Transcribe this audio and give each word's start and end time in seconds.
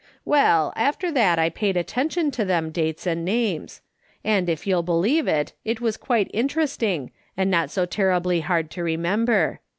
"Well, 0.25 0.73
after 0.75 1.11
that 1.11 1.37
I 1.37 1.51
paid 1.51 1.77
attention 1.77 2.31
to 2.31 2.43
them 2.43 2.71
dates 2.71 3.05
and 3.05 3.23
names; 3.23 3.81
and, 4.23 4.49
if 4.49 4.65
you'll 4.65 4.81
believe 4.81 5.27
it, 5.27 5.53
it 5.63 5.79
was 5.79 5.95
quite 5.95 6.31
interesting 6.33 7.11
and 7.37 7.51
not 7.51 7.69
so 7.69 7.85
terribly 7.85 8.39
hard 8.39 8.71
to 8.71 8.83
remember. 8.83 9.59